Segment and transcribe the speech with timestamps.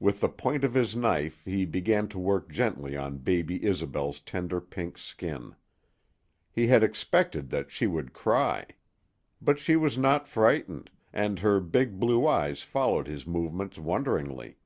[0.00, 4.62] With the point of his knife he began to work gently on baby Isobel's tender
[4.62, 5.56] pink skin.
[6.50, 8.64] He had expected that she would cry.
[9.42, 14.56] But she was not frightened, and her big blue eyes followed his movements wonderingly.